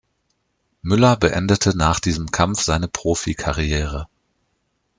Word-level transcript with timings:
Müller 0.81 1.15
beendete 1.15 1.77
nach 1.77 1.99
diesem 1.99 2.31
Kampf 2.31 2.61
seine 2.61 2.87
Profikarriere. 2.87 4.07